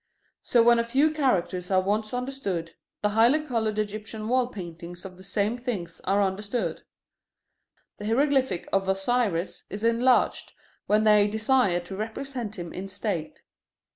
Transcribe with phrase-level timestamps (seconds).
[0.41, 2.71] So when a few characters are once understood,
[3.03, 6.81] the highly colored Egyptian wall paintings of the same things are understood.
[7.97, 10.53] The hieroglyphic of Osiris is enlarged
[10.87, 13.43] when they desire to represent him in state.